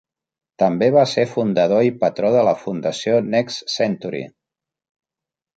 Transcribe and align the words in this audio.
També 0.61 0.87
va 0.95 1.03
ser 1.11 1.25
fundador 1.33 1.85
i 1.89 1.93
patró 2.03 2.33
de 2.37 2.41
la 2.49 2.55
Fundació 2.63 3.21
Next 3.37 3.77
Century. 3.77 4.27